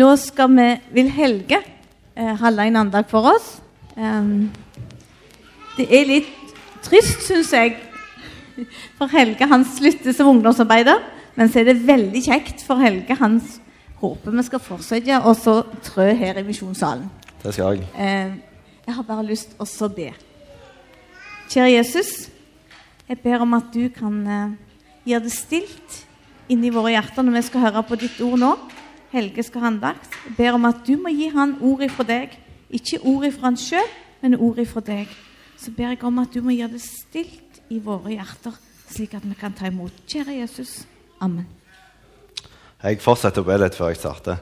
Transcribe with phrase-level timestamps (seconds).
[0.00, 1.58] Nå skal vi, vil Helge
[2.16, 3.48] eh, holde en andag for oss.
[3.98, 4.48] Um,
[5.76, 6.54] det er litt
[6.86, 7.74] trist, syns jeg,
[8.96, 9.48] for Helge.
[9.50, 11.02] Han slutter som ungdomsarbeider.
[11.36, 13.16] Men så er det veldig kjekt for Helge.
[13.20, 13.38] Han
[14.00, 17.06] håper vi skal fortsette og så trø her i misjonssalen.
[17.42, 17.86] Det skal jeg.
[17.96, 18.34] Eh,
[18.86, 20.10] jeg har bare lyst til å be.
[21.50, 22.10] Kjære Jesus,
[23.08, 24.52] jeg ber om at du kan eh,
[25.08, 26.02] gjøre det stilt
[26.50, 28.54] inni våre hjerter når vi skal høre på ditt ord nå.
[29.10, 30.12] Helge skal ha andakt.
[30.28, 32.36] Jeg ber om at du må gi han ord ifra deg.
[32.70, 33.88] Ikke ord ifra han sjøl,
[34.22, 35.10] men ord ifra deg.
[35.58, 38.54] Så ber jeg om at du må gjøre det stilt i våre hjerter,
[38.90, 39.98] slik at vi kan ta imot.
[40.06, 40.84] Kjære Jesus.
[41.20, 41.48] Amen.
[42.80, 44.38] Jeg fortsetter å be litt før jeg starter.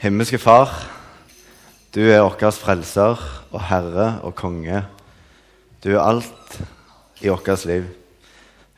[0.00, 0.72] Himmelske Far,
[1.92, 3.20] du er vår frelser
[3.52, 4.86] og herre og konge.
[5.84, 6.60] Du er alt
[7.20, 7.90] i vårt liv.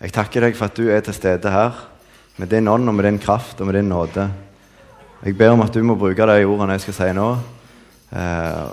[0.03, 1.77] Jeg takker deg for at du er til stede her,
[2.37, 4.27] med din ånd og med din kraft og med din nåde.
[5.23, 7.27] Jeg ber om at du må bruke de ordene jeg skal si nå.
[8.11, 8.71] Eh,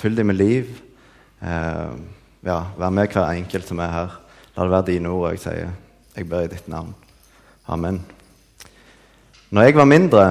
[0.00, 0.70] fyll dem med liv.
[1.44, 1.90] Eh,
[2.48, 4.14] ja, vær med hver enkelt som er her.
[4.56, 5.74] La det være dine ord jeg sier.
[6.16, 6.94] Jeg ber i ditt navn.
[7.68, 8.00] Amen.
[9.52, 10.24] Når jeg var mindre,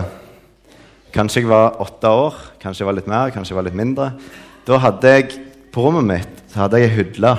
[1.13, 4.11] kanskje jeg var åtte år, kanskje jeg var litt mer, kanskje jeg var litt mindre,
[4.65, 7.35] da hadde jeg på rommet mitt så hadde jeg ei hydle.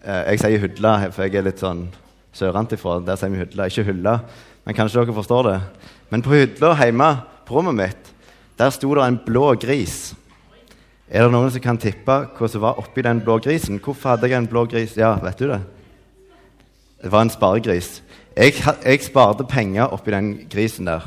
[0.00, 1.90] Eh, jeg sier hydle, for jeg er litt sånn
[2.32, 3.02] sørantifra.
[3.04, 4.16] Der sier vi hydle, ikke hylle.
[4.68, 5.58] Men kanskje dere forstår det.
[6.12, 7.06] Men på hylla hjemme
[7.48, 8.08] på rommet mitt,
[8.60, 10.12] der sto det en blå gris.
[11.08, 13.78] Er det noen som kan tippe hva som var oppi den blå grisen?
[13.80, 14.92] Hvorfor hadde jeg en blå gris?
[15.00, 15.62] Ja, vet du det?
[17.00, 18.02] Det var en sparegris.
[18.36, 21.06] Jeg, jeg sparte penger oppi den grisen der.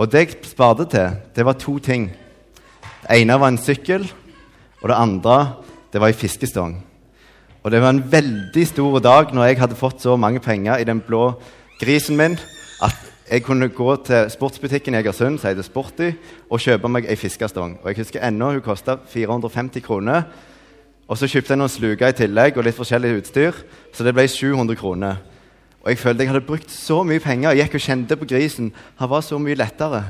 [0.00, 2.08] Og det jeg sparte til, det var to ting.
[3.02, 4.08] Det ene var en sykkel,
[4.80, 5.36] og det andre
[5.92, 6.78] det var ei fiskestong.
[7.60, 10.88] Og det var en veldig stor dag når jeg hadde fått så mange penger i
[10.88, 11.34] den blå
[11.82, 12.40] grisen min
[12.82, 16.10] at jeg kunne gå til sportsbutikken i Egersund som heter Sporty,
[16.50, 17.78] og kjøpe meg ei fiskestong.
[17.82, 20.26] Og jeg husker ennå hun kosta 450 kroner.
[21.08, 23.56] Og så kjøpte jeg noen sluker i tillegg og litt forskjellig utstyr,
[23.92, 25.22] så det ble 700 kroner.
[25.82, 27.56] Og jeg følte jeg hadde brukt så mye penger.
[27.56, 28.70] Jeg gikk og kjente på grisen.
[29.00, 30.04] Han var så mye lettere.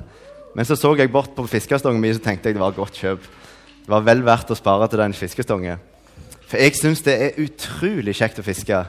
[0.54, 2.98] Men så så jeg bort på fiskestongen min så tenkte jeg det var et godt
[3.00, 3.24] kjøp.
[3.82, 5.80] Det var vel verdt å spare til den fiskestongen.
[6.44, 8.82] For jeg syns det er utrolig kjekt å fiske.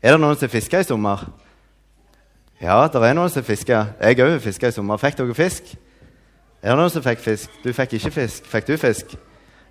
[0.00, 1.26] Er det noen som fisker i sommer?
[2.60, 3.94] Ja, det er noen som fisker.
[4.04, 5.00] Jeg òg fiska i sommer.
[5.00, 5.70] Fikk dere fisk?
[6.60, 7.54] Er det noen som fikk fisk?
[7.64, 8.50] Du fikk ikke fisk.
[8.52, 9.14] Fikk du fisk?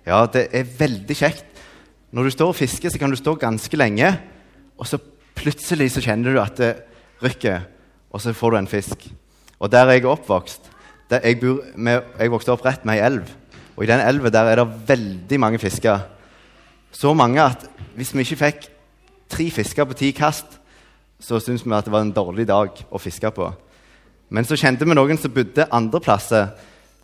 [0.02, 1.62] Ja, det er veldig kjekt.
[2.10, 4.10] Når du står og fisker, så kan du stå ganske lenge,
[4.74, 4.98] og så
[5.38, 6.72] plutselig så kjenner du at det
[7.22, 7.62] rykker,
[8.10, 9.06] og så får du en fisk.
[9.62, 10.66] Og der jeg er oppvokst
[11.10, 11.38] jeg,
[11.74, 13.30] med, jeg vokste opp rett med ei elv,
[13.76, 16.08] og i den elva der er det veldig mange fisker.
[16.90, 18.70] Så mange at hvis vi ikke fikk
[19.30, 20.59] tre fisker på ti kast,
[21.20, 23.50] så syntes vi at det var en dårlig dag å fiske på.
[24.30, 26.52] Men så kjente vi noen som bodde andre plasser,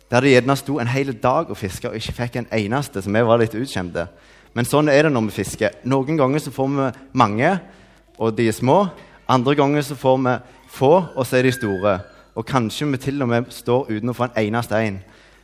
[0.07, 3.11] der det gjerne sto en hel dag og fiska og ikke fikk en eneste, så
[3.11, 4.07] vi var litt utkjemte.
[4.55, 5.75] Men sånn er det når vi fisker.
[5.85, 6.87] Noen ganger så får vi
[7.19, 7.49] mange,
[8.17, 8.85] og de er små.
[9.29, 10.35] Andre ganger så får vi
[10.71, 11.97] få, og så er de store.
[12.39, 15.01] Og kanskje vi til og med står uten å få en eneste en.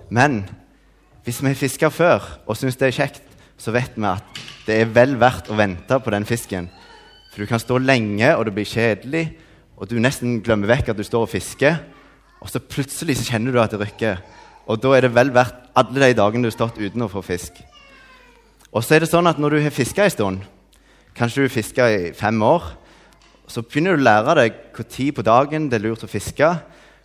[0.10, 0.44] Men
[1.26, 3.28] hvis vi har fiska før og syns det er kjekt,
[3.60, 6.72] så vet vi at det er vel verdt å vente på den fisken.
[7.34, 9.24] For du kan stå lenge, og det blir kjedelig,
[9.82, 11.80] og du nesten glemmer vekk at du står og fisker.
[12.46, 14.20] Og så plutselig så kjenner du at det rykker.
[14.70, 17.24] Og da er det vel verdt alle de dagene du har stått uten å få
[17.26, 17.58] fisk.
[18.70, 20.46] Og så er det sånn at når du har fiska en stund,
[21.18, 22.70] kanskje du har fiska i fem år,
[23.50, 26.52] så begynner du å lære deg hvor tid på dagen det er lurt å fiske,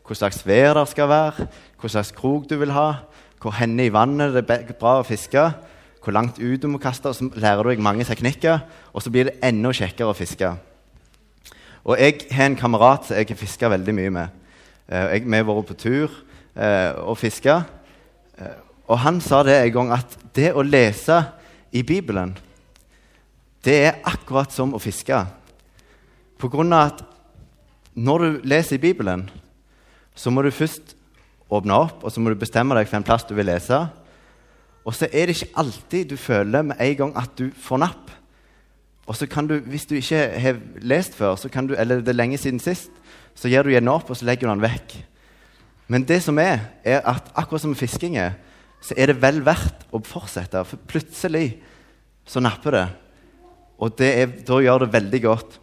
[0.04, 1.48] hva slags vær det skal være,
[1.80, 2.88] hva slags krok du vil ha,
[3.40, 5.48] hvor henne i vannet det er bra å fiske,
[6.02, 9.10] hvor langt ut du må kaste, og så lærer du deg mange teknikker, og så
[9.12, 10.50] blir det enda kjekkere å fiske.
[11.88, 14.38] Og jeg har en kamerat som jeg har fiska veldig mye med.
[14.88, 16.10] Eh, Jeg, vi har vært på tur
[16.56, 17.62] eh, og fiska.
[18.38, 21.22] Eh, og han sa det en gang at det å lese
[21.72, 22.36] i Bibelen,
[23.64, 25.16] det er akkurat som å fiske.
[26.38, 27.02] På grunn av at
[27.98, 29.26] når du leser i Bibelen,
[30.14, 30.94] så må du først
[31.50, 33.80] åpne opp, og så må du bestemme deg for en plass du vil lese.
[34.88, 38.14] Og så er det ikke alltid du føler med en gang at du får napp.
[39.08, 42.12] Og så kan du, hvis du ikke har lest før, så kan du, eller det
[42.12, 42.90] er lenge siden sist,
[43.36, 44.96] så gir du gjerne opp, og så legger du den vekk.
[45.92, 48.36] Men det som er, er at akkurat som med fisking er,
[48.80, 50.64] så er det vel verdt å fortsette.
[50.68, 51.58] For plutselig
[52.28, 52.86] så napper det.
[53.78, 55.60] Og det er, da gjør det veldig godt.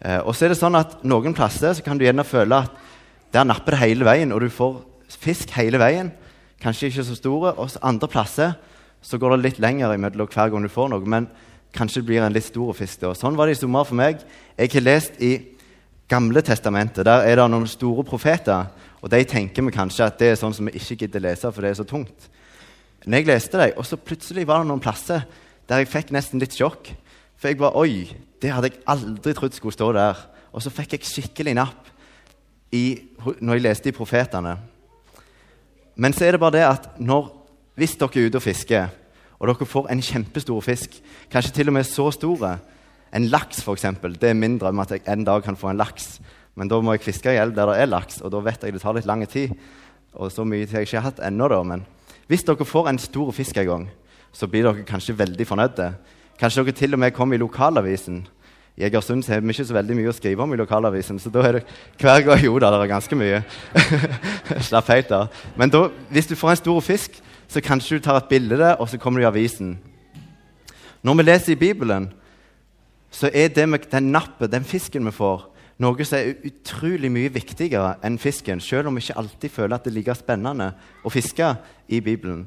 [0.00, 2.82] Eh, og så er det sånn at noen plasser så kan du gjerne føle at
[3.34, 4.80] der napper det hele veien, og du får
[5.20, 6.12] fisk hele veien.
[6.64, 7.54] Kanskje ikke så store.
[7.60, 8.54] Og andre plasser
[9.04, 11.04] så går det litt lenger imellom hver gang du får noe.
[11.04, 11.28] Men
[11.76, 13.02] kanskje det blir en litt stor fisk.
[13.02, 13.12] da.
[13.12, 14.24] Sånn var det i sommer for meg.
[14.56, 15.36] Jeg har lest i
[16.04, 18.66] Gamle testamentet der er det noen store profeter.
[19.00, 21.64] Og de tenker vi kanskje at det er sånn som vi ikke gidder lese, for
[21.64, 22.28] det er så tungt.
[23.04, 25.24] Men jeg leste dem, og så plutselig var det noen plasser
[25.68, 26.90] der jeg fikk nesten litt sjokk.
[27.40, 28.04] For jeg var Oi,
[28.40, 30.20] det hadde jeg aldri trodd skulle stå der.
[30.52, 31.88] Og så fikk jeg skikkelig napp
[32.72, 33.00] i,
[33.40, 34.58] når jeg leste i profetene.
[35.96, 37.28] Men så er det bare det at når,
[37.78, 38.92] hvis dere er ute og fisker,
[39.38, 40.96] og dere får en kjempestor fisk,
[41.30, 42.58] kanskje til og med så store
[43.14, 43.84] En laks, f.eks.
[44.02, 46.18] Det er min drøm at jeg en dag kan få en laks.
[46.58, 48.74] Men da må jeg fiske i elv der det er laks, og da vet jeg
[48.74, 49.52] det tar litt lang tid.
[50.14, 51.60] Og så mye tid jeg ikke har hatt ennå, da.
[51.62, 51.84] Men
[52.26, 53.84] hvis dere får en stor fisk en gang,
[54.34, 55.92] så blir dere kanskje veldig fornøyde.
[56.40, 58.24] Kanskje dere til og med kommer i lokalavisen.
[58.74, 61.44] I Egersund har vi ikke så veldig mye å skrive om i lokalavisen, så da
[61.46, 61.66] er det
[62.00, 63.42] hver gang Jo da, det er ganske mye.
[64.68, 65.42] Slapp helt av.
[65.54, 68.72] Men da, hvis du får en stor fisk, så kanskje du tar et bilde det,
[68.82, 69.76] og så kommer du i avisen.
[71.06, 72.08] Når vi leser i Bibelen,
[73.14, 75.46] så er det med den nappet, den fisken vi får,
[75.78, 79.86] noe som er utrolig mye viktigere enn fisken, selv om vi ikke alltid føler at
[79.86, 80.72] det er like spennende
[81.06, 81.52] å fiske
[81.94, 82.42] i Bibelen.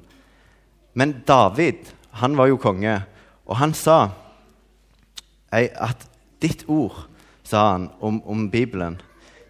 [0.97, 1.87] Men David
[2.19, 2.99] han var jo konge,
[3.47, 3.97] og han sa
[5.51, 6.07] at
[6.43, 7.05] ditt ord,
[7.43, 8.99] sa han om, om Bibelen,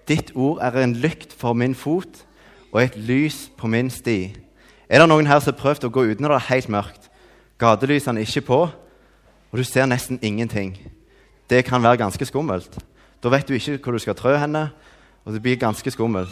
[0.07, 2.23] ditt ord er en lykt for min fot
[2.71, 4.35] og et lys på min sti.
[4.87, 7.09] Er det noen her som har prøvd å gå uten når det er helt mørkt?
[7.59, 8.59] Gatelysene er ikke på,
[9.47, 10.75] og du ser nesten ingenting
[11.49, 12.77] det kan være ganske skummelt.
[13.23, 14.67] Da vet du ikke hvor du skal trø henne,
[15.25, 16.31] og det blir ganske skummelt.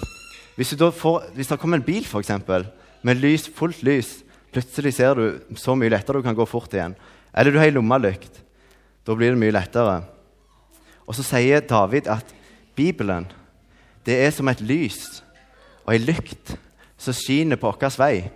[0.55, 2.67] Hvis, får, hvis det kommer en bil for eksempel,
[3.03, 6.95] med lys, fullt lys, plutselig ser du så mye lettere du kan gå fort igjen.
[7.35, 8.41] Eller du har ei lommelykt.
[9.05, 10.01] Da blir det mye lettere.
[11.05, 12.33] Og så sier David at
[12.75, 13.27] Bibelen
[14.05, 15.23] det er som et lys
[15.85, 16.55] og ei lykt
[16.97, 18.29] som skinner på vår vei.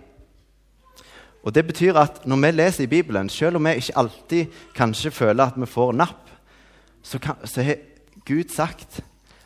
[1.42, 5.10] Og Det betyr at når vi leser i Bibelen, selv om vi ikke alltid kanskje
[5.10, 6.28] føler at vi får napp,
[7.02, 7.80] så, kan, så har
[8.26, 9.00] Gud sagt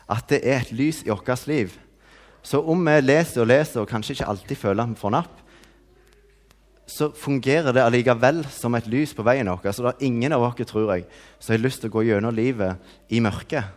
[0.09, 1.71] at det er et lys i vårt liv.
[2.43, 5.41] Så om vi leser og leser og kanskje ikke alltid føler at vi får napp,
[6.85, 9.71] så fungerer det allikevel som et lys på veien vår.
[9.73, 11.07] Så det er ingen av oss, tror jeg,
[11.39, 12.77] som har lyst til å gå gjennom livet
[13.09, 13.73] i mørket.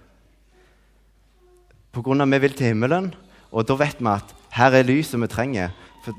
[1.92, 3.12] På grunn av at vi vil til himmelen,
[3.48, 5.72] og da vet vi at her er lyset vi trenger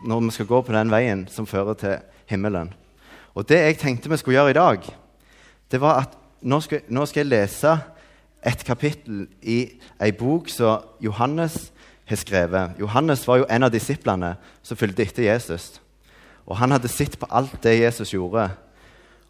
[0.06, 1.98] når vi skal gå på den veien som fører til
[2.30, 2.74] himmelen.
[3.38, 4.90] Og det jeg tenkte vi skulle gjøre i dag,
[5.70, 7.76] det var at nå skal, nå skal, jeg lese
[8.46, 9.60] et kapittel i
[10.02, 11.70] ei bok som Johannes
[12.10, 12.80] har skrevet.
[12.80, 14.34] Johannes var jo en av disiplene
[14.64, 15.78] som fulgte etter Jesus.
[16.50, 18.50] Og Han hadde sett på alt det Jesus gjorde.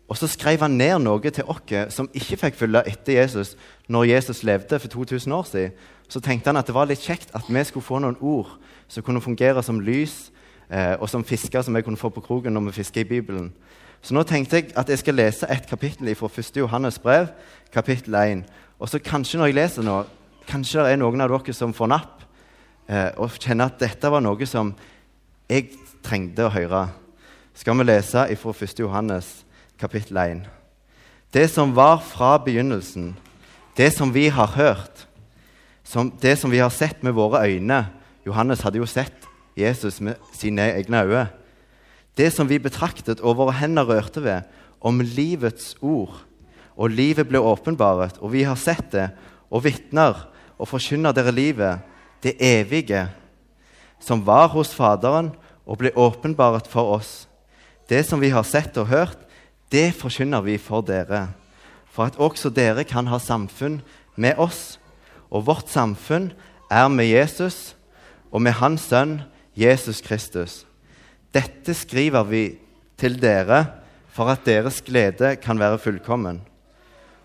[0.09, 3.53] Og så skrev han ned noe til oss som ikke fikk følge etter Jesus
[3.87, 5.71] når Jesus levde for 2000 år siden.
[6.09, 8.55] Så tenkte han at det var litt kjekt at vi skulle få noen ord
[8.87, 10.31] som kunne fungere som lys,
[10.71, 13.51] eh, og som fisker som vi kunne få på kroken når vi fisker i Bibelen.
[14.01, 16.57] Så nå tenkte jeg at jeg skal lese et kapittel fra 1.
[16.57, 17.27] Johannes brev,
[17.73, 18.43] kapittel 1.
[18.79, 20.03] Og så kanskje når jeg leser nå,
[20.47, 22.23] kanskje det er noen av dere som får napp
[22.89, 24.73] eh, og kjenner at dette var noe som
[25.49, 25.69] jeg
[26.01, 26.87] trengte å høre.
[27.59, 28.79] Skal vi lese fra 1.
[28.79, 29.45] Johannes
[29.79, 30.45] kapittel 1.
[31.33, 33.17] Det som var fra begynnelsen,
[33.75, 35.07] det som vi har hørt,
[35.83, 37.81] som, det som vi har sett med våre øyne
[38.25, 39.27] Johannes hadde jo sett
[39.57, 41.27] Jesus med sine egne øyne
[42.17, 44.41] det som vi betraktet og våre hender rørte ved,
[44.81, 46.15] om livets ord.
[46.75, 49.09] Og livet ble åpenbaret, og vi har sett det,
[49.51, 50.27] og vitner
[50.57, 51.79] og forkynner dere livet,
[52.23, 53.09] det evige,
[53.99, 55.33] som var hos Faderen
[55.65, 57.28] og ble åpenbaret for oss.
[57.89, 59.17] Det som vi har sett og hørt,
[59.73, 61.29] det forkynner vi for dere,
[61.89, 63.79] for at også dere kan ha samfunn
[64.15, 64.77] med oss.
[65.33, 66.31] Og vårt samfunn
[66.69, 67.75] er med Jesus
[68.31, 69.19] og med Hans Sønn
[69.57, 70.63] Jesus Kristus.
[71.33, 72.43] Dette skriver vi
[72.97, 73.65] til dere
[74.13, 76.41] for at deres glede kan være fullkommen.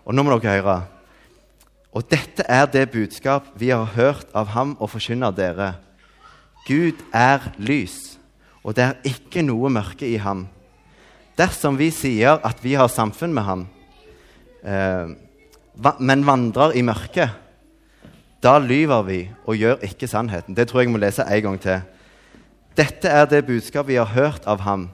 [0.05, 0.81] Og nå må dere høre.
[1.95, 5.75] Og dette er det budskap vi har hørt av ham og forkynner dere.
[6.67, 8.17] Gud er lys,
[8.65, 10.47] og det er ikke noe mørke i ham.
[11.37, 13.65] Dersom vi sier at vi har samfunn med ham,
[14.65, 15.13] eh,
[15.99, 17.29] men vandrer i mørket,
[18.41, 20.55] da lyver vi og gjør ikke sannheten.
[20.57, 21.81] Det tror jeg må lese en gang til.
[22.77, 24.89] Dette er det budskapet vi har hørt av ham.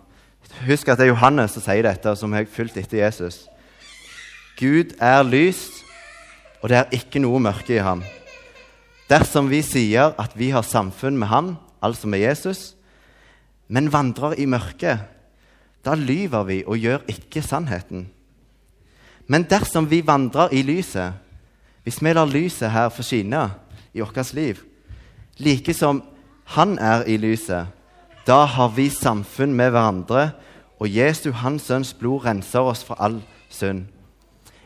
[0.68, 3.46] Husk at det er Johannes som sier dette, som har fulgt etter Jesus.
[4.60, 5.63] Gud er lys,
[6.62, 8.04] og det er ikke noe mørke i ham.
[9.10, 12.75] Dersom vi sier at vi har samfunn med ham, altså med Jesus,
[13.72, 15.00] men vandrer i mørket,
[15.82, 18.06] da lyver vi og gjør ikke sannheten.
[19.32, 21.16] Men dersom vi vandrer i lyset,
[21.86, 23.48] hvis vi lar lyset her få skinne
[23.96, 24.60] i vårt liv,
[25.40, 26.04] like som
[26.54, 27.72] han er i lyset.
[28.28, 30.32] Da har vi samfunn med hverandre,
[30.82, 33.86] og Jesu, Hans Sønns blod, renser oss fra all synd.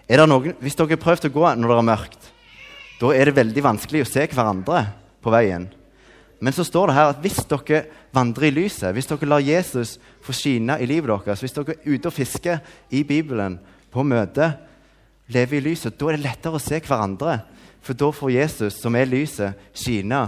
[0.10, 2.30] Er det noen, hvis dere har prøvd å gå når det er mørkt,
[3.00, 4.86] da er det veldig vanskelig å se hverandre
[5.24, 5.68] på veien.
[6.40, 9.96] Men så står det her at hvis dere vandrer i lyset, hvis dere lar Jesus
[10.24, 12.60] få skine i livet deres, hvis dere er ute og fisker
[12.92, 13.60] i Bibelen,
[13.96, 14.50] på møte,
[15.32, 17.38] lever i lyset, da er det lettere å se hverandre.
[17.86, 20.20] For da får Jesus, som er lyset, skine.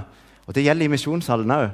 [0.47, 1.65] Og det gjelder i misjonshallen òg.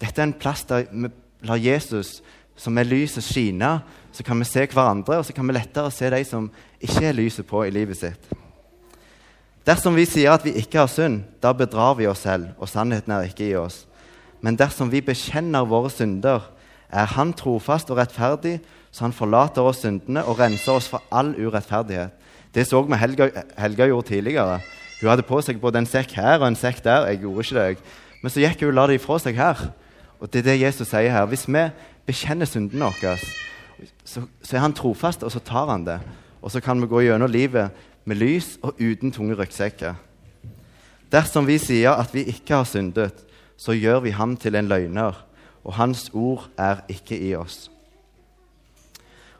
[0.00, 1.12] Dette er en plass der vi
[1.46, 2.18] lar Jesus,
[2.56, 3.76] som er lyset, skine.
[4.12, 6.50] Så kan vi se hverandre, og så kan vi lettere se de som
[6.80, 8.32] ikke er lyset på i livet sitt.
[9.66, 13.10] Dersom vi sier at vi ikke har synd, da bedrar vi oss selv, og sannheten
[13.10, 13.80] er ikke i oss.
[14.40, 16.52] Men dersom vi bekjenner våre synder,
[16.86, 18.60] er Han trofast og rettferdig,
[18.92, 22.14] så Han forlater oss syndene og renser oss for all urettferdighet.
[22.54, 24.60] Det så vi Helga, Helga gjorde tidligere.
[25.00, 27.08] Hun hadde på seg både en sekk her og en sekk der.
[27.10, 27.78] Jeg gjorde ikke det,
[28.22, 29.66] Men så gikk hun og la det ifra seg her.
[30.20, 31.26] Og det er det Jesus sier her.
[31.26, 31.66] Hvis vi
[32.06, 33.18] bekjenner syndene våre,
[34.04, 36.00] så, så er Han trofast, og så tar Han det.
[36.40, 37.70] Og så kan vi gå gjennom livet
[38.06, 39.96] med lys og uten tunge ryggsekker.
[41.12, 43.24] Dersom vi sier at vi ikke har syndet,
[43.56, 45.16] så gjør vi ham til en løgner,
[45.64, 47.66] og hans ord er ikke i oss.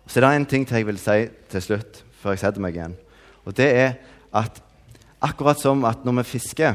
[0.05, 1.19] Og så er det en ting til jeg vil si
[1.51, 2.95] til slutt, før jeg setter meg igjen.
[3.47, 3.97] Og det er
[4.35, 4.63] at
[5.23, 6.75] akkurat som at når vi fisker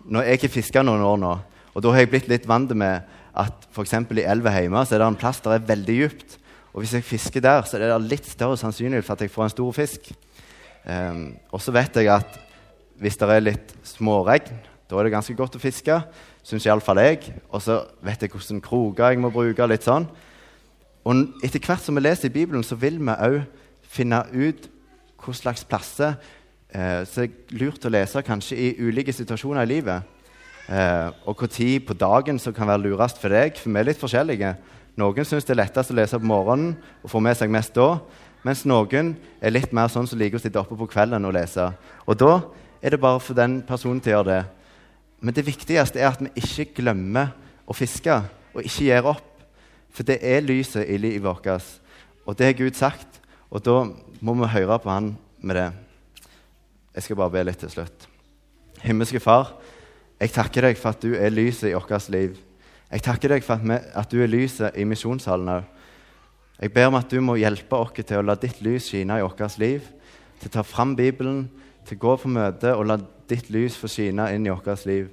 [0.00, 1.30] Når jeg ikke fisker noen år nå,
[1.74, 3.02] og da har jeg blitt litt vant med
[3.36, 3.92] at f.eks.
[3.92, 6.38] i elva hjemme så er det en plass der er veldig dypt.
[6.72, 9.44] Og hvis jeg fisker der, så er det litt større sannsynlighet for at jeg får
[9.44, 10.08] en stor fisk.
[10.84, 12.38] Um, og så vet jeg at
[13.00, 14.50] hvis det er litt småregn,
[14.90, 15.96] da er det ganske godt å fiske.
[16.44, 17.30] Syns iallfall jeg.
[17.52, 19.66] Og så vet jeg hvordan kroker jeg må bruke.
[19.66, 20.08] litt sånn.
[21.04, 23.40] Og etter hvert som vi leser i Bibelen, så vil vi òg
[23.90, 24.68] finne ut
[25.20, 26.16] hva slags plasser
[26.72, 30.02] eh, som er lurt å lese kanskje i ulike situasjoner i livet.
[30.68, 33.56] Eh, og når på dagen som kan være lurest for deg.
[33.56, 34.54] For vi er litt forskjellige.
[35.00, 38.00] Noen syns det er lettest å lese på morgenen og få med seg mest da.
[38.46, 41.66] Mens noen er litt mer sånn som liker å sitte oppe på kvelden og lese.
[42.08, 42.40] Og da
[42.80, 44.44] er det bare for den personen til å gjøre det.
[45.20, 47.34] Men det viktigste er at vi ikke glemmer
[47.68, 48.22] å fiske
[48.54, 49.26] og ikke gir opp.
[49.92, 51.70] For det er lyset i livet vårt,
[52.24, 53.18] og det har Gud sagt.
[53.50, 53.82] Og da
[54.22, 55.72] må vi høre på Han med det.
[56.94, 58.06] Jeg skal bare be litt til slutt.
[58.80, 59.56] Himmelske Far,
[60.20, 62.38] jeg takker deg for at du er lyset i vårt liv.
[62.90, 65.68] Jeg takker deg for at, vi, at du er lyset i misjonssalen òg.
[66.60, 69.24] Jeg ber om at du må hjelpe oss til å la ditt lys skine i
[69.24, 69.80] vårt liv,
[70.40, 71.46] til å ta fram Bibelen,
[71.88, 72.98] til å gå på møte og la
[73.30, 75.06] ditt lys få skine inn i vårt liv.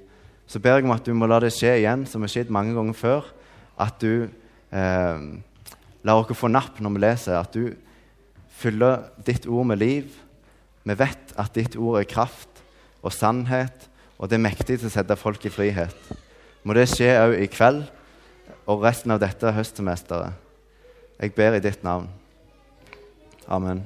[0.44, 2.74] Så ber jeg om at du må la det skje igjen, som har skjedd mange
[2.76, 3.30] ganger før.
[3.80, 5.22] At du eh,
[6.04, 7.72] lar oss få napp når vi leser, at du
[8.58, 10.10] fyller ditt ord med liv.
[10.84, 12.60] Vi vet at ditt ord er kraft
[13.00, 13.88] og sannhet,
[14.18, 16.12] og det er mektig til å sette folk i frihet.
[16.60, 17.86] Må det skje òg i kveld
[18.68, 20.47] og resten av dette høstsemesteret.
[21.18, 22.08] Jeg ber i ditt navn.
[23.48, 23.82] Amen.